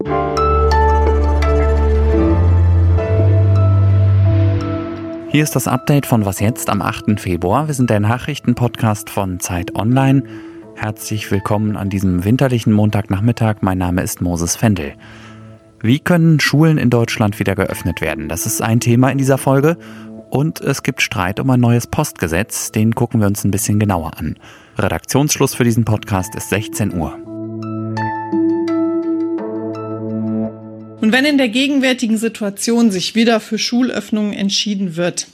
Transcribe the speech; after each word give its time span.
Hier 0.00 0.12
ist 5.42 5.56
das 5.56 5.66
Update 5.66 6.06
von 6.06 6.24
Was 6.24 6.38
jetzt 6.38 6.70
am 6.70 6.82
8. 6.82 7.18
Februar. 7.18 7.66
Wir 7.66 7.74
sind 7.74 7.90
der 7.90 7.98
Nachrichtenpodcast 7.98 9.10
von 9.10 9.40
Zeit 9.40 9.74
Online. 9.74 10.22
Herzlich 10.76 11.28
willkommen 11.32 11.76
an 11.76 11.90
diesem 11.90 12.24
winterlichen 12.24 12.72
Montagnachmittag. 12.72 13.56
Mein 13.62 13.78
Name 13.78 14.02
ist 14.02 14.20
Moses 14.20 14.54
Fendel. 14.54 14.94
Wie 15.80 15.98
können 15.98 16.38
Schulen 16.38 16.78
in 16.78 16.90
Deutschland 16.90 17.40
wieder 17.40 17.56
geöffnet 17.56 18.00
werden? 18.00 18.28
Das 18.28 18.46
ist 18.46 18.62
ein 18.62 18.78
Thema 18.78 19.10
in 19.10 19.18
dieser 19.18 19.36
Folge. 19.36 19.78
Und 20.30 20.60
es 20.60 20.84
gibt 20.84 21.02
Streit 21.02 21.40
um 21.40 21.50
ein 21.50 21.58
neues 21.58 21.88
Postgesetz. 21.88 22.70
Den 22.70 22.94
gucken 22.94 23.18
wir 23.18 23.26
uns 23.26 23.42
ein 23.42 23.50
bisschen 23.50 23.80
genauer 23.80 24.16
an. 24.16 24.36
Redaktionsschluss 24.76 25.56
für 25.56 25.64
diesen 25.64 25.84
Podcast 25.84 26.36
ist 26.36 26.50
16 26.50 26.94
Uhr. 26.94 27.18
Und 31.00 31.12
wenn 31.12 31.24
in 31.24 31.38
der 31.38 31.48
gegenwärtigen 31.48 32.18
Situation 32.18 32.90
sich 32.90 33.14
wieder 33.14 33.38
für 33.38 33.56
Schulöffnungen 33.56 34.32
entschieden 34.32 34.96
wird, 34.96 35.28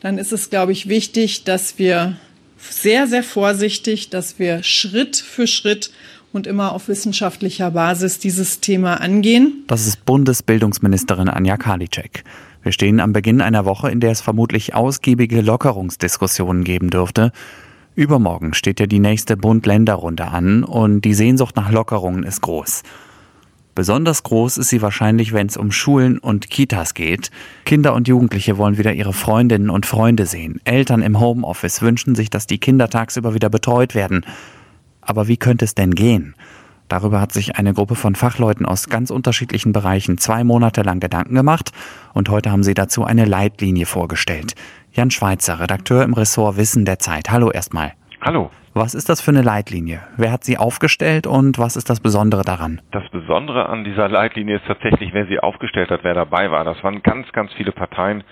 dann 0.00 0.18
ist 0.18 0.32
es, 0.32 0.50
glaube 0.50 0.70
ich, 0.70 0.88
wichtig, 0.88 1.42
dass 1.42 1.78
wir 1.78 2.16
sehr, 2.58 3.08
sehr 3.08 3.24
vorsichtig, 3.24 4.10
dass 4.10 4.38
wir 4.38 4.62
Schritt 4.62 5.16
für 5.16 5.48
Schritt 5.48 5.90
und 6.32 6.46
immer 6.46 6.72
auf 6.72 6.86
wissenschaftlicher 6.86 7.72
Basis 7.72 8.20
dieses 8.20 8.60
Thema 8.60 9.00
angehen. 9.00 9.64
Das 9.66 9.86
ist 9.86 10.04
Bundesbildungsministerin 10.04 11.28
Anja 11.28 11.56
Karliczek. 11.56 12.22
Wir 12.62 12.70
stehen 12.70 13.00
am 13.00 13.12
Beginn 13.12 13.40
einer 13.40 13.64
Woche, 13.64 13.90
in 13.90 13.98
der 13.98 14.12
es 14.12 14.20
vermutlich 14.20 14.74
ausgiebige 14.74 15.40
Lockerungsdiskussionen 15.40 16.62
geben 16.62 16.90
dürfte. 16.90 17.32
Übermorgen 17.96 18.54
steht 18.54 18.78
ja 18.78 18.86
die 18.86 19.00
nächste 19.00 19.36
Bund-Länder-Runde 19.36 20.28
an 20.28 20.62
und 20.62 21.00
die 21.00 21.14
Sehnsucht 21.14 21.56
nach 21.56 21.72
Lockerungen 21.72 22.22
ist 22.22 22.42
groß. 22.42 22.84
Besonders 23.78 24.24
groß 24.24 24.56
ist 24.56 24.70
sie 24.70 24.82
wahrscheinlich, 24.82 25.32
wenn 25.32 25.46
es 25.46 25.56
um 25.56 25.70
Schulen 25.70 26.18
und 26.18 26.50
Kitas 26.50 26.94
geht. 26.94 27.30
Kinder 27.64 27.94
und 27.94 28.08
Jugendliche 28.08 28.58
wollen 28.58 28.76
wieder 28.76 28.92
ihre 28.92 29.12
Freundinnen 29.12 29.70
und 29.70 29.86
Freunde 29.86 30.26
sehen. 30.26 30.60
Eltern 30.64 31.00
im 31.00 31.20
Homeoffice 31.20 31.80
wünschen 31.80 32.16
sich, 32.16 32.28
dass 32.28 32.48
die 32.48 32.58
Kinder 32.58 32.90
tagsüber 32.90 33.34
wieder 33.34 33.50
betreut 33.50 33.94
werden. 33.94 34.26
Aber 35.00 35.28
wie 35.28 35.36
könnte 35.36 35.64
es 35.64 35.76
denn 35.76 35.94
gehen? 35.94 36.34
Darüber 36.88 37.20
hat 37.20 37.32
sich 37.32 37.54
eine 37.54 37.72
Gruppe 37.72 37.94
von 37.94 38.16
Fachleuten 38.16 38.66
aus 38.66 38.88
ganz 38.88 39.12
unterschiedlichen 39.12 39.72
Bereichen 39.72 40.18
zwei 40.18 40.42
Monate 40.42 40.82
lang 40.82 40.98
Gedanken 40.98 41.36
gemacht 41.36 41.70
und 42.14 42.30
heute 42.30 42.50
haben 42.50 42.64
sie 42.64 42.74
dazu 42.74 43.04
eine 43.04 43.26
Leitlinie 43.26 43.86
vorgestellt. 43.86 44.56
Jan 44.90 45.12
Schweitzer, 45.12 45.60
Redakteur 45.60 46.02
im 46.02 46.14
Ressort 46.14 46.56
Wissen 46.56 46.84
der 46.84 46.98
Zeit. 46.98 47.30
Hallo 47.30 47.52
erstmal. 47.52 47.92
Hallo. 48.22 48.50
Was 48.78 48.94
ist 48.94 49.08
das 49.08 49.20
für 49.20 49.32
eine 49.32 49.42
Leitlinie? 49.42 50.02
Wer 50.16 50.30
hat 50.30 50.44
sie 50.44 50.56
aufgestellt 50.56 51.26
und 51.26 51.58
was 51.58 51.74
ist 51.74 51.90
das 51.90 51.98
Besondere 51.98 52.44
daran? 52.44 52.80
Das 52.92 53.02
Besondere 53.10 53.68
an 53.68 53.82
dieser 53.82 54.08
Leitlinie 54.08 54.58
ist 54.58 54.66
tatsächlich, 54.68 55.12
wer 55.12 55.26
sie 55.26 55.40
aufgestellt 55.40 55.90
hat, 55.90 56.04
wer 56.04 56.14
dabei 56.14 56.52
war. 56.52 56.62
Das 56.62 56.80
waren 56.84 57.02
ganz, 57.02 57.26
ganz 57.32 57.52
viele 57.54 57.72
Parteien 57.72 58.22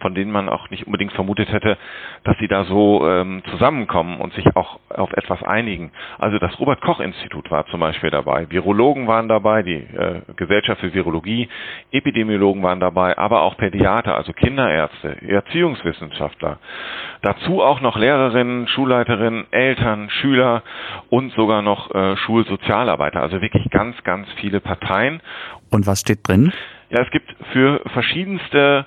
von 0.00 0.14
denen 0.14 0.30
man 0.30 0.48
auch 0.48 0.70
nicht 0.70 0.86
unbedingt 0.86 1.12
vermutet 1.12 1.52
hätte, 1.52 1.76
dass 2.24 2.36
sie 2.38 2.48
da 2.48 2.64
so 2.64 3.06
ähm, 3.08 3.42
zusammenkommen 3.50 4.20
und 4.20 4.32
sich 4.34 4.44
auch 4.56 4.78
auf 4.88 5.12
etwas 5.12 5.42
einigen. 5.42 5.92
Also 6.18 6.38
das 6.38 6.58
Robert 6.58 6.80
Koch 6.80 7.00
Institut 7.00 7.50
war 7.50 7.66
zum 7.66 7.80
Beispiel 7.80 8.10
dabei, 8.10 8.50
Virologen 8.50 9.06
waren 9.06 9.28
dabei, 9.28 9.62
die 9.62 9.76
äh, 9.76 10.22
Gesellschaft 10.36 10.80
für 10.80 10.92
Virologie, 10.92 11.48
Epidemiologen 11.92 12.62
waren 12.62 12.80
dabei, 12.80 13.16
aber 13.18 13.42
auch 13.42 13.56
Pädiater, 13.56 14.16
also 14.16 14.32
Kinderärzte, 14.32 15.16
Erziehungswissenschaftler. 15.26 16.58
Dazu 17.22 17.62
auch 17.62 17.80
noch 17.80 17.96
Lehrerinnen, 17.96 18.66
Schulleiterinnen, 18.68 19.46
Eltern, 19.50 20.08
Schüler 20.10 20.62
und 21.10 21.32
sogar 21.32 21.62
noch 21.62 21.94
äh, 21.94 22.16
Schulsozialarbeiter. 22.16 23.20
Also 23.20 23.40
wirklich 23.40 23.68
ganz, 23.70 24.02
ganz 24.04 24.26
viele 24.36 24.60
Parteien. 24.60 25.20
Und 25.70 25.86
was 25.86 26.00
steht 26.00 26.26
drin? 26.26 26.52
Ja, 26.90 27.02
es 27.02 27.10
gibt 27.10 27.34
für 27.52 27.80
verschiedenste 27.92 28.84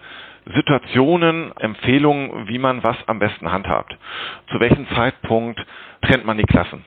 Situationen, 0.54 1.56
Empfehlungen, 1.58 2.48
wie 2.48 2.60
man 2.60 2.84
was 2.84 2.98
am 3.08 3.20
besten 3.20 3.52
handhabt. 3.52 3.98
Zu 4.52 4.60
welchem 4.60 4.88
Zeitpunkt 4.90 5.64
trennt 6.02 6.26
man 6.26 6.38
die 6.38 6.44
Klassen? 6.44 6.84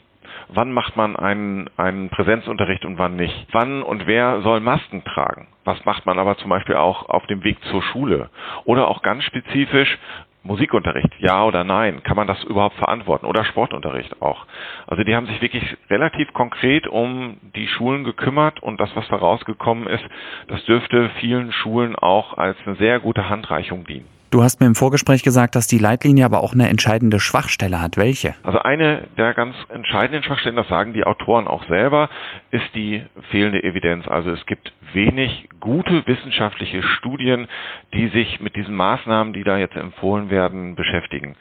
Wann 0.49 0.72
macht 0.72 0.97
man 0.97 1.17
einen, 1.17 1.69
einen 1.77 2.09
Präsenzunterricht 2.09 2.84
und 2.84 2.99
wann 2.99 3.16
nicht? 3.16 3.49
Wann 3.50 3.83
und 3.83 4.06
wer 4.06 4.43
soll 4.43 4.61
Masken 4.61 5.03
tragen? 5.03 5.49
Was 5.65 5.84
macht 5.84 6.06
man 6.06 6.19
aber 6.19 6.37
zum 6.37 6.50
Beispiel 6.50 6.77
auch 6.77 7.09
auf 7.09 7.27
dem 7.27 7.43
Weg 7.43 7.59
zur 7.65 7.83
Schule? 7.83 8.31
Oder 8.65 8.89
auch 8.89 9.03
ganz 9.03 9.25
spezifisch, 9.25 9.99
Musikunterricht, 10.47 11.11
ja 11.19 11.45
oder 11.45 11.65
nein? 11.65 12.03
Kann 12.03 12.17
man 12.17 12.27
das 12.27 12.43
überhaupt 12.45 12.77
verantworten? 12.77 13.27
Oder 13.27 13.45
Sportunterricht 13.45 14.23
auch? 14.23 14.47
Also 14.87 15.05
die 15.05 15.15
haben 15.15 15.27
sich 15.27 15.41
wirklich 15.43 15.77
relativ 15.91 16.33
konkret 16.33 16.87
um 16.87 17.39
die 17.55 17.69
Schulen 17.69 18.05
gekümmert 18.05 18.62
und 18.62 18.81
das, 18.81 18.95
was 18.95 19.07
da 19.09 19.17
rausgekommen 19.17 19.87
ist, 19.87 20.05
das 20.49 20.65
dürfte 20.65 21.11
vielen 21.21 21.53
Schulen 21.53 21.97
auch 21.97 22.39
als 22.39 22.57
eine 22.65 22.77
sehr 22.77 23.01
gute 23.01 23.29
Handreichung 23.29 23.84
dienen. 23.84 24.16
Du 24.31 24.42
hast 24.42 24.60
mir 24.60 24.66
im 24.66 24.75
Vorgespräch 24.75 25.22
gesagt, 25.22 25.54
dass 25.54 25.69
die 25.69 25.78
Leitlinie 25.78 26.25
aber 26.25 26.41
auch 26.41 26.53
eine 26.53 26.69
entscheidende 26.69 27.20
Schwachstelle 27.20 27.81
hat. 27.81 27.97
Welche? 27.97 28.34
Also 28.42 28.59
eine 28.59 29.04
der 29.16 29.34
ganz 29.34 29.54
entscheidenden 29.69 30.25
Schwachstellen, 30.25 30.56
das 30.56 30.69
sagen 30.69 30.92
die 30.92 31.04
Autoren 31.04 31.47
auch 31.47 31.64
selber, 31.69 32.10
ist 32.50 32.75
die 32.75 33.04
fehlende 33.31 33.62
Evidenz. 33.62 34.09
Also 34.09 34.31
es 34.32 34.44
gibt 34.47 34.72
wenig 34.92 35.48
gute 35.60 36.04
wissenschaftliche 36.09 36.82
Studien, 36.82 37.47
die 37.94 38.09
sich 38.09 38.41
mit 38.41 38.56
diesen 38.56 38.75
Maßnahmen, 38.75 39.32
die 39.32 39.44
da 39.44 39.59
jetzt 39.59 39.76
empfohlen 39.76 40.28
werden, 40.28 40.75
beschäftigen. 40.75 41.36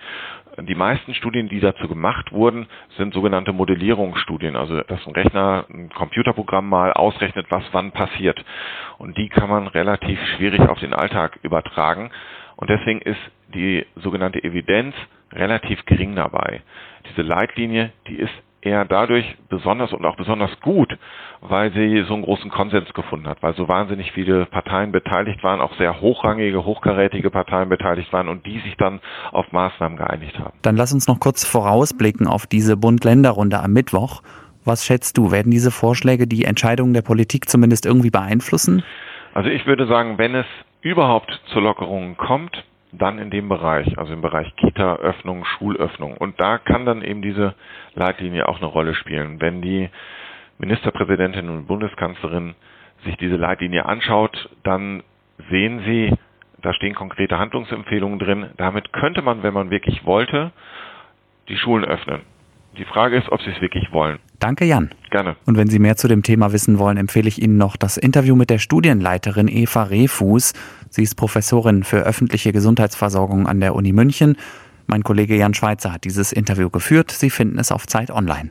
Die 0.57 0.75
meisten 0.75 1.13
Studien, 1.15 1.49
die 1.49 1.59
dazu 1.59 1.87
gemacht 1.87 2.31
wurden, 2.31 2.67
sind 2.97 3.13
sogenannte 3.13 3.51
Modellierungsstudien, 3.51 4.55
also 4.55 4.81
dass 4.81 5.05
ein 5.05 5.13
Rechner, 5.13 5.65
ein 5.69 5.89
Computerprogramm 5.89 6.69
mal 6.69 6.93
ausrechnet, 6.93 7.47
was 7.49 7.63
wann 7.73 7.91
passiert. 7.91 8.43
Und 8.97 9.17
die 9.17 9.27
kann 9.27 9.49
man 9.49 9.67
relativ 9.67 10.17
schwierig 10.35 10.61
auf 10.61 10.79
den 10.79 10.93
Alltag 10.93 11.39
übertragen. 11.41 12.09
Und 12.57 12.69
deswegen 12.69 13.01
ist 13.01 13.19
die 13.53 13.85
sogenannte 13.95 14.43
Evidenz 14.43 14.95
relativ 15.31 15.85
gering 15.85 16.15
dabei. 16.15 16.61
Diese 17.09 17.21
Leitlinie, 17.21 17.91
die 18.07 18.15
ist 18.15 18.33
eher 18.65 18.85
dadurch 18.85 19.25
besonders 19.47 19.93
und 19.93 20.03
auch 20.05 20.15
besonders 20.15 20.59
gut, 20.61 20.97
weil 21.41 21.71
sie 21.73 22.03
so 22.07 22.15
einen 22.15 22.23
großen 22.23 22.49
Konsens 22.49 22.91
gefunden 22.93 23.27
hat, 23.27 23.43
weil 23.43 23.53
so 23.55 23.67
wahnsinnig 23.67 24.11
viele 24.11 24.45
Parteien 24.47 24.91
beteiligt 24.91 25.43
waren, 25.43 25.61
auch 25.61 25.75
sehr 25.77 26.01
hochrangige, 26.01 26.65
hochkarätige 26.65 27.29
Parteien 27.29 27.69
beteiligt 27.69 28.11
waren 28.11 28.27
und 28.27 28.45
die 28.45 28.59
sich 28.61 28.75
dann 28.77 28.99
auf 29.31 29.51
Maßnahmen 29.51 29.97
geeinigt 29.97 30.39
haben. 30.39 30.53
Dann 30.63 30.75
lass 30.75 30.93
uns 30.93 31.07
noch 31.07 31.19
kurz 31.19 31.45
vorausblicken 31.45 32.27
auf 32.27 32.47
diese 32.47 32.75
Bund-Länder-Runde 32.75 33.59
am 33.59 33.71
Mittwoch. 33.71 34.23
Was 34.63 34.83
schätzt 34.83 35.17
du? 35.17 35.31
Werden 35.31 35.51
diese 35.51 35.69
Vorschläge 35.69 36.25
die 36.25 36.45
Entscheidungen 36.45 36.93
der 36.93 37.03
Politik 37.03 37.47
zumindest 37.47 37.85
irgendwie 37.85 38.09
beeinflussen? 38.09 38.83
Also 39.35 39.49
ich 39.49 39.67
würde 39.67 39.85
sagen, 39.85 40.17
wenn 40.17 40.33
es 40.33 40.47
überhaupt 40.85 41.31
zu 41.47 41.59
Lockerungen 41.59 42.15
kommt, 42.15 42.63
dann 42.91 43.17
in 43.17 43.31
dem 43.31 43.49
Bereich, 43.49 43.97
also 43.97 44.13
im 44.13 44.21
Bereich 44.21 44.55
Kita-Öffnung, 44.55 45.43
Schulöffnung. 45.43 46.15
Und 46.15 46.39
da 46.39 46.59
kann 46.59 46.85
dann 46.85 47.01
eben 47.01 47.23
diese 47.23 47.55
Leitlinie 47.95 48.47
auch 48.47 48.57
eine 48.57 48.67
Rolle 48.67 48.93
spielen. 48.93 49.41
Wenn 49.41 49.63
die 49.63 49.89
Ministerpräsidentin 50.59 51.49
und 51.49 51.65
Bundeskanzlerin 51.65 52.53
sich 53.03 53.17
diese 53.17 53.35
Leitlinie 53.35 53.87
anschaut, 53.87 54.47
dann 54.61 55.01
sehen 55.49 55.81
sie, 55.85 56.13
da 56.61 56.71
stehen 56.73 56.93
konkrete 56.93 57.39
Handlungsempfehlungen 57.39 58.19
drin. 58.19 58.51
Damit 58.57 58.93
könnte 58.93 59.23
man, 59.23 59.41
wenn 59.41 59.55
man 59.55 59.71
wirklich 59.71 60.05
wollte, 60.05 60.51
die 61.49 61.57
Schulen 61.57 61.83
öffnen. 61.83 62.21
Die 62.77 62.85
Frage 62.85 63.17
ist, 63.17 63.31
ob 63.31 63.41
sie 63.41 63.49
es 63.49 63.59
wirklich 63.59 63.91
wollen. 63.91 64.19
Danke, 64.39 64.65
Jan. 64.65 64.89
Gerne. 65.11 65.35
Und 65.45 65.57
wenn 65.57 65.69
Sie 65.69 65.79
mehr 65.79 65.97
zu 65.97 66.07
dem 66.07 66.23
Thema 66.23 66.51
wissen 66.51 66.77
wollen, 66.77 66.97
empfehle 66.97 67.27
ich 67.27 67.41
Ihnen 67.41 67.57
noch 67.57 67.77
das 67.77 67.97
Interview 67.97 68.35
mit 68.35 68.49
der 68.49 68.59
Studienleiterin 68.59 69.47
Eva 69.47 69.83
Rehfuß. 69.83 70.53
Sie 70.89 71.03
ist 71.03 71.15
Professorin 71.15 71.83
für 71.83 71.99
öffentliche 71.99 72.51
Gesundheitsversorgung 72.51 73.47
an 73.47 73.59
der 73.59 73.75
Uni 73.75 73.93
München. 73.93 74.37
Mein 74.87 75.03
Kollege 75.03 75.35
Jan 75.35 75.53
Schweitzer 75.53 75.91
hat 75.91 76.03
dieses 76.03 76.31
Interview 76.31 76.69
geführt. 76.69 77.11
Sie 77.11 77.29
finden 77.29 77.59
es 77.59 77.71
auf 77.71 77.87
Zeit 77.87 78.11
Online. 78.11 78.49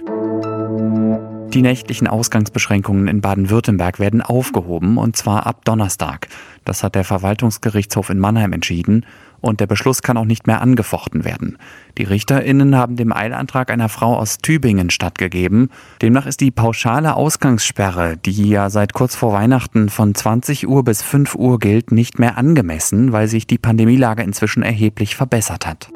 Die 1.54 1.62
nächtlichen 1.62 2.08
Ausgangsbeschränkungen 2.08 3.06
in 3.06 3.20
Baden-Württemberg 3.20 4.00
werden 4.00 4.22
aufgehoben, 4.22 4.98
und 4.98 5.16
zwar 5.16 5.46
ab 5.46 5.64
Donnerstag. 5.64 6.26
Das 6.64 6.82
hat 6.82 6.96
der 6.96 7.04
Verwaltungsgerichtshof 7.04 8.10
in 8.10 8.18
Mannheim 8.18 8.52
entschieden 8.52 9.06
und 9.44 9.60
der 9.60 9.66
Beschluss 9.66 10.02
kann 10.02 10.16
auch 10.16 10.24
nicht 10.24 10.46
mehr 10.46 10.60
angefochten 10.60 11.24
werden. 11.24 11.58
Die 11.98 12.04
RichterInnen 12.04 12.76
haben 12.76 12.96
dem 12.96 13.12
Eilantrag 13.12 13.70
einer 13.70 13.88
Frau 13.88 14.16
aus 14.16 14.38
Tübingen 14.38 14.90
stattgegeben. 14.90 15.70
Demnach 16.02 16.26
ist 16.26 16.40
die 16.40 16.50
pauschale 16.50 17.14
Ausgangssperre, 17.14 18.16
die 18.16 18.48
ja 18.48 18.70
seit 18.70 18.94
kurz 18.94 19.14
vor 19.14 19.32
Weihnachten 19.32 19.90
von 19.90 20.14
20 20.14 20.66
Uhr 20.66 20.82
bis 20.82 21.02
5 21.02 21.34
Uhr 21.34 21.58
gilt, 21.58 21.92
nicht 21.92 22.18
mehr 22.18 22.38
angemessen, 22.38 23.12
weil 23.12 23.28
sich 23.28 23.46
die 23.46 23.58
Pandemielage 23.58 24.22
inzwischen 24.22 24.62
erheblich 24.62 25.14
verbessert 25.14 25.66
hat. 25.66 25.88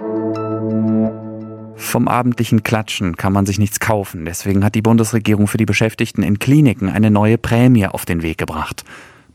Vom 1.79 2.09
abendlichen 2.09 2.65
Klatschen 2.65 3.17
kann 3.17 3.33
man 3.33 3.47
sich 3.47 3.59
nichts 3.59 3.81
kaufen. 3.81 4.25
Deswegen 4.25 4.65
hat 4.65 4.75
die 4.75 4.83
Bundesregierung 4.83 5.47
für 5.47 5.59
die 5.59 5.65
Beschäftigten 5.65 6.23
in 6.23 6.39
Kliniken 6.39 6.91
eine 6.91 7.11
neue 7.11 7.39
Prämie 7.39 7.87
auf 7.87 8.05
den 8.05 8.23
Weg 8.23 8.37
gebracht. 8.37 8.85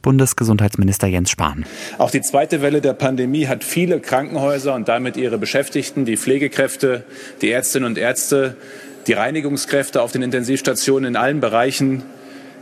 Bundesgesundheitsminister 0.03 1.07
Jens 1.07 1.31
Spahn. 1.31 1.65
Auch 1.97 2.11
die 2.11 2.21
zweite 2.21 2.61
Welle 2.61 2.81
der 2.81 2.93
Pandemie 2.93 3.47
hat 3.47 3.63
viele 3.63 3.99
Krankenhäuser 3.99 4.75
und 4.75 4.87
damit 4.87 5.17
ihre 5.17 5.39
Beschäftigten, 5.39 6.05
die 6.05 6.17
Pflegekräfte, 6.17 7.03
die 7.41 7.49
Ärztinnen 7.49 7.87
und 7.87 7.97
Ärzte, 7.97 8.55
die 9.07 9.13
Reinigungskräfte 9.13 10.01
auf 10.01 10.11
den 10.11 10.21
Intensivstationen 10.21 11.05
in 11.09 11.15
allen 11.15 11.39
Bereichen 11.39 12.03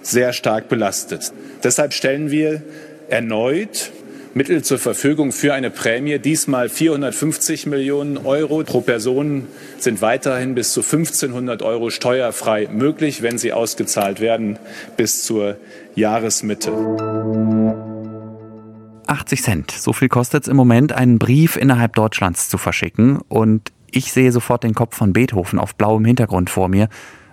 sehr 0.02 0.32
stark 0.32 0.70
belastet. 0.70 1.34
Deshalb 1.64 1.94
stellen 1.94 2.32
wir 2.32 2.62
erneut 3.10 3.92
Mittel 4.34 4.64
zur 4.64 4.80
Verfügung 4.80 5.34
für 5.34 5.54
eine 5.54 5.70
Prämie. 5.70 6.18
Diesmal 6.18 6.70
450 6.70 7.66
Millionen 7.66 8.18
Euro 8.18 8.64
pro 8.64 8.80
Person 8.80 9.48
sind 9.78 10.02
weiterhin 10.02 10.56
bis 10.56 10.72
zu 10.72 10.80
1500 10.82 11.62
Euro 11.62 11.90
steuerfrei 11.90 12.70
möglich, 12.72 13.22
wenn 13.22 13.38
sie 13.38 13.52
ausgezahlt 13.52 14.22
werden 14.22 14.58
bis 14.96 15.24
zur 15.24 15.58
Jahresmitte. 15.96 16.72
80 19.08 19.44
Cent. 19.44 19.72
So 19.72 19.92
viel 19.92 20.08
kostet 20.08 20.44
es 20.44 20.48
im 20.48 20.56
Moment, 20.56 20.94
einen 20.94 21.20
Brief 21.20 21.58
innerhalb 21.58 21.96
Deutschlands 21.96 22.48
zu 22.48 22.58
verschicken. 22.58 23.20
Und 23.28 23.74
ich 23.92 24.14
sehe 24.14 24.32
sofort 24.32 24.64
den 24.64 24.74
Kopf 24.74 24.96
von 24.96 25.12
Beethoven 25.12 25.60
auf 25.60 25.76
blauem 25.76 26.06
Hintergrund 26.06 26.50
vor 26.50 26.70
mir, 26.70 26.88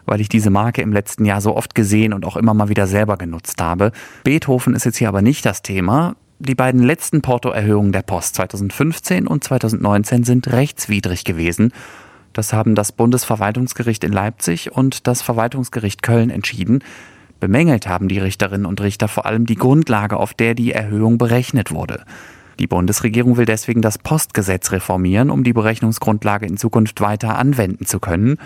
weil 0.05 0.21
ich 0.21 0.29
diese 0.29 0.51
Marke 0.51 0.83
im 0.83 0.93
letzten 0.93 1.25
Jahr 1.25 1.41
so 1.41 1.55
oft 1.55 1.77
gesehen 1.77 2.13
und 2.13 2.25
auch 2.25 2.37
immer 2.37 2.55
mal 2.55 2.69
wieder 2.69 2.89
selber 2.89 3.17
genutzt 3.17 3.63
habe. 3.63 3.93
Beethoven 4.25 4.75
ist 4.75 4.85
jetzt 4.85 4.97
hier 4.97 5.07
aber 5.09 5.23
nicht 5.23 5.47
das 5.47 5.63
Thema. 5.63 6.17
Die 6.41 6.55
beiden 6.55 6.85
letzten 6.85 7.21
Portoerhöhungen 7.21 7.91
der 7.91 8.03
Post 8.03 8.37
2015 8.37 9.27
und 9.27 9.43
2019 9.43 10.23
sind 10.23 10.47
rechtswidrig 10.47 11.25
gewesen. 11.25 11.73
Das 12.33 12.53
haben 12.53 12.77
das 12.77 12.93
Bundesverwaltungsgericht 12.93 14.05
in 14.05 14.13
Leipzig 14.13 14.71
und 14.71 15.09
das 15.09 15.21
Verwaltungsgericht 15.21 16.05
Köln 16.05 16.31
entschieden. 16.31 16.85
Bemängelt 17.41 17.89
haben 17.89 18.07
die 18.07 18.21
Richterinnen 18.21 18.67
und 18.67 18.81
Richter 18.81 19.09
vor 19.09 19.27
allem 19.27 19.47
die 19.47 19.57
Grundlage, 19.57 20.17
auf 20.17 20.33
der 20.33 20.55
die 20.55 20.71
Erhöhung 20.71 21.19
berechnet 21.19 21.73
wurde. 21.73 22.05
Die 22.61 22.69
Bundesregierung 22.69 23.37
will 23.37 23.45
deswegen 23.45 23.83
das 23.83 23.99
Postgesetz 23.99 24.71
reformieren, 24.71 25.31
um 25.31 25.43
die 25.43 25.53
Berechnungsgrundlage 25.53 26.47
in 26.47 26.57
Zukunft 26.57 27.01
weiter 27.01 27.37
anwenden 27.37 27.85
zu 27.85 27.99
können. 27.99 28.39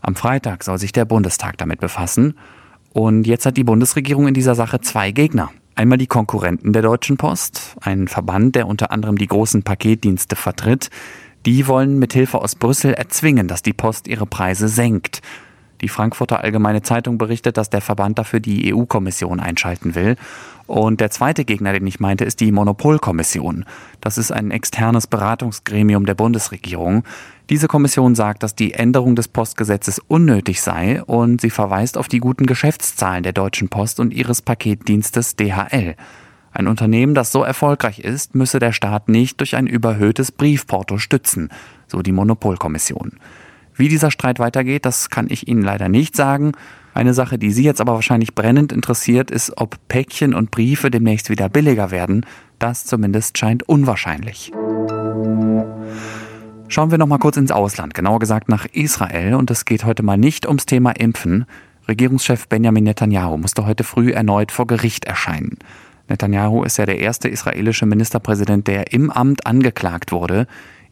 Am 0.00 0.16
Freitag 0.16 0.64
soll 0.64 0.78
sich 0.78 0.92
der 0.92 1.04
Bundestag 1.04 1.58
damit 1.58 1.80
befassen. 1.80 2.38
Und 2.94 3.26
jetzt 3.26 3.44
hat 3.44 3.58
die 3.58 3.64
Bundesregierung 3.64 4.28
in 4.28 4.34
dieser 4.34 4.54
Sache 4.54 4.80
zwei 4.80 5.10
Gegner. 5.10 5.50
Einmal 5.78 5.98
die 5.98 6.08
Konkurrenten 6.08 6.72
der 6.72 6.82
Deutschen 6.82 7.18
Post, 7.18 7.76
ein 7.80 8.08
Verband, 8.08 8.56
der 8.56 8.66
unter 8.66 8.90
anderem 8.90 9.16
die 9.16 9.28
großen 9.28 9.62
Paketdienste 9.62 10.34
vertritt. 10.34 10.90
Die 11.46 11.68
wollen 11.68 12.00
mit 12.00 12.12
Hilfe 12.12 12.40
aus 12.40 12.56
Brüssel 12.56 12.94
erzwingen, 12.94 13.46
dass 13.46 13.62
die 13.62 13.74
Post 13.74 14.08
ihre 14.08 14.26
Preise 14.26 14.66
senkt. 14.66 15.22
Die 15.80 15.88
Frankfurter 15.88 16.42
Allgemeine 16.42 16.82
Zeitung 16.82 17.18
berichtet, 17.18 17.56
dass 17.56 17.70
der 17.70 17.80
Verband 17.80 18.18
dafür 18.18 18.40
die 18.40 18.74
EU-Kommission 18.74 19.40
einschalten 19.40 19.94
will. 19.94 20.16
Und 20.66 21.00
der 21.00 21.10
zweite 21.10 21.44
Gegner, 21.44 21.72
den 21.72 21.86
ich 21.86 22.00
meinte, 22.00 22.24
ist 22.24 22.40
die 22.40 22.52
Monopolkommission. 22.52 23.64
Das 24.00 24.18
ist 24.18 24.32
ein 24.32 24.50
externes 24.50 25.06
Beratungsgremium 25.06 26.04
der 26.04 26.14
Bundesregierung. 26.14 27.04
Diese 27.48 27.68
Kommission 27.68 28.14
sagt, 28.14 28.42
dass 28.42 28.54
die 28.54 28.74
Änderung 28.74 29.16
des 29.16 29.28
Postgesetzes 29.28 29.98
unnötig 29.98 30.60
sei 30.60 31.02
und 31.04 31.40
sie 31.40 31.50
verweist 31.50 31.96
auf 31.96 32.08
die 32.08 32.18
guten 32.18 32.44
Geschäftszahlen 32.44 33.22
der 33.22 33.32
Deutschen 33.32 33.68
Post 33.68 34.00
und 34.00 34.12
ihres 34.12 34.42
Paketdienstes 34.42 35.36
DHL. 35.36 35.94
Ein 36.52 36.66
Unternehmen, 36.66 37.14
das 37.14 37.32
so 37.32 37.42
erfolgreich 37.42 38.00
ist, 38.00 38.34
müsse 38.34 38.58
der 38.58 38.72
Staat 38.72 39.08
nicht 39.08 39.40
durch 39.40 39.56
ein 39.56 39.66
überhöhtes 39.66 40.32
Briefporto 40.32 40.98
stützen, 40.98 41.50
so 41.86 42.02
die 42.02 42.12
Monopolkommission. 42.12 43.12
Wie 43.78 43.88
dieser 43.88 44.10
Streit 44.10 44.40
weitergeht, 44.40 44.84
das 44.84 45.08
kann 45.08 45.28
ich 45.30 45.46
Ihnen 45.46 45.62
leider 45.62 45.88
nicht 45.88 46.16
sagen. 46.16 46.52
Eine 46.94 47.14
Sache, 47.14 47.38
die 47.38 47.52
Sie 47.52 47.62
jetzt 47.62 47.80
aber 47.80 47.94
wahrscheinlich 47.94 48.34
brennend 48.34 48.72
interessiert, 48.72 49.30
ist, 49.30 49.52
ob 49.56 49.76
Päckchen 49.86 50.34
und 50.34 50.50
Briefe 50.50 50.90
demnächst 50.90 51.30
wieder 51.30 51.48
billiger 51.48 51.92
werden. 51.92 52.26
Das 52.58 52.84
zumindest 52.84 53.38
scheint 53.38 53.62
unwahrscheinlich. 53.62 54.50
Schauen 56.66 56.90
wir 56.90 56.98
noch 56.98 57.06
mal 57.06 57.18
kurz 57.18 57.36
ins 57.36 57.52
Ausland, 57.52 57.94
genauer 57.94 58.18
gesagt 58.18 58.48
nach 58.48 58.66
Israel. 58.66 59.34
Und 59.34 59.48
es 59.52 59.64
geht 59.64 59.84
heute 59.84 60.02
mal 60.02 60.18
nicht 60.18 60.48
ums 60.48 60.66
Thema 60.66 60.90
Impfen. 60.90 61.46
Regierungschef 61.86 62.48
Benjamin 62.48 62.82
Netanyahu 62.82 63.36
musste 63.36 63.64
heute 63.64 63.84
früh 63.84 64.10
erneut 64.10 64.50
vor 64.50 64.66
Gericht 64.66 65.04
erscheinen. 65.04 65.56
Netanyahu 66.08 66.64
ist 66.64 66.78
ja 66.78 66.86
der 66.86 66.98
erste 66.98 67.28
israelische 67.28 67.86
Ministerpräsident, 67.86 68.66
der 68.66 68.92
im 68.92 69.12
Amt 69.12 69.46
angeklagt 69.46 70.10
wurde. 70.10 70.48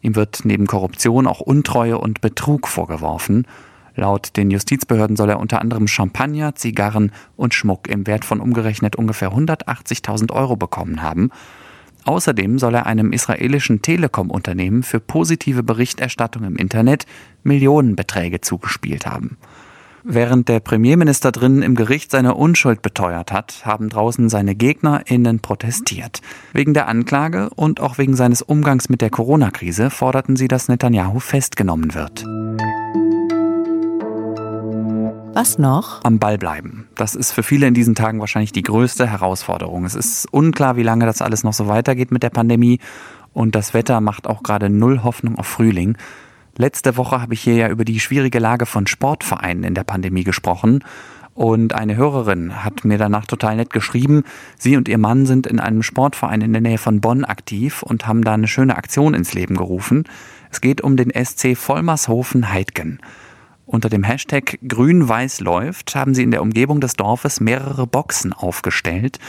Ihm 0.07 0.15
wird 0.15 0.45
neben 0.45 0.67
Korruption 0.67 1.27
auch 1.27 1.41
Untreue 1.41 1.97
und 1.97 2.21
Betrug 2.21 2.69
vorgeworfen. 2.69 3.45
Laut 3.93 4.37
den 4.37 4.49
Justizbehörden 4.49 5.17
soll 5.17 5.29
er 5.29 5.37
unter 5.37 5.59
anderem 5.59 5.85
Champagner, 5.85 6.55
Zigarren 6.55 7.11
und 7.35 7.53
Schmuck 7.53 7.89
im 7.89 8.07
Wert 8.07 8.23
von 8.23 8.39
umgerechnet 8.39 8.95
ungefähr 8.95 9.33
180.000 9.33 10.31
Euro 10.31 10.55
bekommen 10.55 11.01
haben. 11.01 11.29
Außerdem 12.05 12.57
soll 12.57 12.75
er 12.75 12.85
einem 12.85 13.11
israelischen 13.11 13.81
Telekom-Unternehmen 13.81 14.83
für 14.83 15.01
positive 15.01 15.61
Berichterstattung 15.61 16.45
im 16.45 16.55
Internet 16.55 17.05
Millionenbeträge 17.43 18.39
zugespielt 18.39 19.05
haben. 19.05 19.35
Während 20.09 20.47
der 20.47 20.61
Premierminister 20.61 21.33
drinnen 21.33 21.61
im 21.61 21.75
Gericht 21.75 22.11
seine 22.11 22.35
Unschuld 22.35 22.81
beteuert 22.81 23.33
hat, 23.33 23.65
haben 23.65 23.89
draußen 23.89 24.29
seine 24.29 24.55
GegnerInnen 24.55 25.41
protestiert. 25.41 26.21
Wegen 26.53 26.73
der 26.73 26.87
Anklage 26.87 27.49
und 27.49 27.81
auch 27.81 27.97
wegen 27.97 28.15
seines 28.15 28.41
Umgangs 28.41 28.87
mit 28.87 29.01
der 29.01 29.09
Corona-Krise 29.09 29.89
forderten 29.89 30.37
sie, 30.37 30.47
dass 30.47 30.69
Netanyahu 30.69 31.19
festgenommen 31.19 31.93
wird. 31.93 32.23
Was 35.33 35.57
noch? 35.59 36.05
Am 36.05 36.19
Ball 36.19 36.37
bleiben. 36.37 36.87
Das 36.95 37.13
ist 37.13 37.33
für 37.33 37.43
viele 37.43 37.67
in 37.67 37.73
diesen 37.73 37.93
Tagen 37.93 38.21
wahrscheinlich 38.21 38.53
die 38.53 38.63
größte 38.63 39.07
Herausforderung. 39.07 39.83
Es 39.83 39.93
ist 39.93 40.25
unklar, 40.31 40.77
wie 40.77 40.83
lange 40.83 41.05
das 41.05 41.21
alles 41.21 41.43
noch 41.43 41.51
so 41.51 41.67
weitergeht 41.67 42.13
mit 42.13 42.23
der 42.23 42.29
Pandemie 42.29 42.79
und 43.33 43.55
das 43.55 43.73
Wetter 43.73 43.99
macht 43.99 44.25
auch 44.25 44.41
gerade 44.41 44.69
null 44.69 45.03
Hoffnung 45.03 45.37
auf 45.37 45.47
Frühling. 45.47 45.97
Letzte 46.59 46.97
Woche 46.97 47.21
habe 47.21 47.35
ich 47.35 47.41
hier 47.41 47.53
ja 47.53 47.69
über 47.69 47.85
die 47.85 47.99
schwierige 47.99 48.39
Lage 48.39 48.65
von 48.65 48.87
Sportvereinen 48.87 49.63
in 49.63 49.75
der 49.75 49.83
Pandemie 49.83 50.23
gesprochen. 50.23 50.83
Und 51.35 51.75
eine 51.75 51.95
Hörerin 51.95 52.63
hat 52.63 52.83
mir 52.83 52.97
danach 52.97 53.27
total 53.27 53.57
nett 53.57 53.69
geschrieben, 53.69 54.23
sie 54.57 54.75
und 54.75 54.89
ihr 54.89 54.97
Mann 54.97 55.27
sind 55.27 55.45
in 55.45 55.59
einem 55.59 55.83
Sportverein 55.83 56.41
in 56.41 56.51
der 56.51 56.63
Nähe 56.63 56.79
von 56.79 56.99
Bonn 56.99 57.25
aktiv 57.25 57.83
und 57.83 58.07
haben 58.07 58.23
da 58.23 58.33
eine 58.33 58.47
schöne 58.47 58.75
Aktion 58.75 59.13
ins 59.13 59.35
Leben 59.35 59.55
gerufen. 59.55 60.05
Es 60.49 60.59
geht 60.59 60.81
um 60.81 60.97
den 60.97 61.11
SC 61.11 61.55
Vollmershofen-Heidgen. 61.55 63.01
Unter 63.67 63.89
dem 63.89 64.03
Hashtag 64.03 64.57
Grün-Weiß 64.67 65.41
läuft 65.41 65.93
haben 65.93 66.15
sie 66.15 66.23
in 66.23 66.31
der 66.31 66.41
Umgebung 66.41 66.81
des 66.81 66.93
Dorfes 66.93 67.39
mehrere 67.39 67.85
Boxen 67.85 68.33
aufgestellt. 68.33 69.19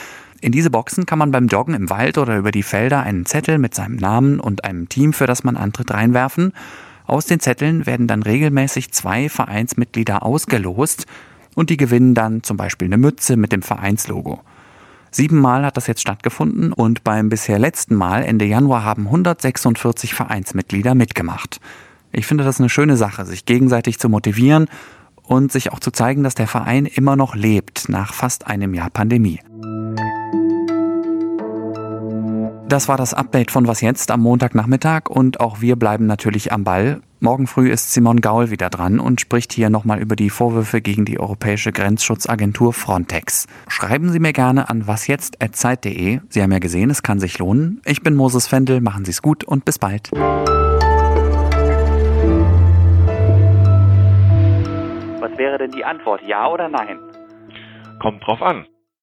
In 0.40 0.52
diese 0.52 0.70
Boxen 0.70 1.04
kann 1.04 1.18
man 1.18 1.30
beim 1.30 1.48
Joggen 1.48 1.74
im 1.74 1.90
Wald 1.90 2.16
oder 2.16 2.38
über 2.38 2.52
die 2.52 2.62
Felder 2.62 3.02
einen 3.02 3.26
Zettel 3.26 3.58
mit 3.58 3.74
seinem 3.74 3.96
Namen 3.96 4.40
und 4.40 4.64
einem 4.64 4.88
Team, 4.88 5.12
für 5.12 5.26
das 5.26 5.44
man 5.44 5.58
antritt, 5.58 5.90
reinwerfen 5.90 6.54
aus 7.08 7.26
den 7.26 7.40
Zetteln 7.40 7.86
werden 7.86 8.06
dann 8.06 8.22
regelmäßig 8.22 8.92
zwei 8.92 9.28
Vereinsmitglieder 9.28 10.22
ausgelost 10.22 11.06
und 11.54 11.70
die 11.70 11.76
gewinnen 11.76 12.14
dann 12.14 12.42
zum 12.42 12.56
Beispiel 12.56 12.86
eine 12.86 12.98
Mütze 12.98 13.36
mit 13.36 13.52
dem 13.52 13.62
Vereinslogo. 13.62 14.40
Siebenmal 15.10 15.64
hat 15.64 15.76
das 15.76 15.86
jetzt 15.86 16.02
stattgefunden 16.02 16.72
und 16.72 17.02
beim 17.02 17.30
bisher 17.30 17.58
letzten 17.58 17.94
Mal 17.94 18.22
Ende 18.22 18.44
Januar 18.44 18.84
haben 18.84 19.06
146 19.06 20.14
Vereinsmitglieder 20.14 20.94
mitgemacht. 20.94 21.60
Ich 22.12 22.26
finde 22.26 22.44
das 22.44 22.60
eine 22.60 22.68
schöne 22.68 22.96
Sache, 22.96 23.24
sich 23.24 23.46
gegenseitig 23.46 23.98
zu 23.98 24.08
motivieren 24.08 24.66
und 25.22 25.50
sich 25.50 25.72
auch 25.72 25.80
zu 25.80 25.90
zeigen, 25.90 26.22
dass 26.22 26.34
der 26.34 26.46
Verein 26.46 26.86
immer 26.86 27.16
noch 27.16 27.34
lebt 27.34 27.88
nach 27.88 28.12
fast 28.12 28.46
einem 28.46 28.74
Jahr 28.74 28.90
Pandemie. 28.90 29.40
Das 32.68 32.86
war 32.86 32.98
das 32.98 33.14
Update 33.14 33.50
von 33.50 33.66
Was 33.66 33.80
jetzt 33.80 34.10
am 34.10 34.20
Montagnachmittag 34.20 35.08
und 35.08 35.40
auch 35.40 35.62
wir 35.62 35.76
bleiben 35.76 36.04
natürlich 36.04 36.52
am 36.52 36.64
Ball. 36.64 37.00
Morgen 37.18 37.46
früh 37.46 37.70
ist 37.70 37.94
Simon 37.94 38.20
Gaul 38.20 38.50
wieder 38.50 38.68
dran 38.68 39.00
und 39.00 39.22
spricht 39.22 39.54
hier 39.54 39.70
nochmal 39.70 40.00
über 40.00 40.16
die 40.16 40.28
Vorwürfe 40.28 40.82
gegen 40.82 41.06
die 41.06 41.18
Europäische 41.18 41.72
Grenzschutzagentur 41.72 42.74
Frontex. 42.74 43.46
Schreiben 43.68 44.12
Sie 44.12 44.20
mir 44.20 44.34
gerne 44.34 44.68
an 44.68 44.86
wasjetzt.zeit.de. 44.86 46.20
Sie 46.28 46.42
haben 46.42 46.52
ja 46.52 46.58
gesehen, 46.58 46.90
es 46.90 47.02
kann 47.02 47.20
sich 47.20 47.38
lohnen. 47.38 47.80
Ich 47.86 48.02
bin 48.02 48.14
Moses 48.14 48.46
Fendel, 48.46 48.82
machen 48.82 49.06
Sie 49.06 49.12
es 49.12 49.22
gut 49.22 49.44
und 49.44 49.64
bis 49.64 49.78
bald. 49.78 50.10
Was 55.20 55.38
wäre 55.38 55.56
denn 55.56 55.70
die 55.70 55.86
Antwort, 55.86 56.20
ja 56.26 56.46
oder 56.48 56.68
nein? 56.68 56.98
Kommt 57.98 58.26
drauf 58.26 58.42
an. 58.42 58.66